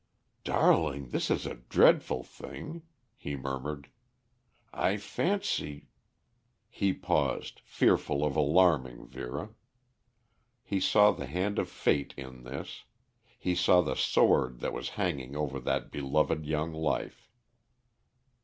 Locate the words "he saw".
10.63-11.11, 13.37-13.81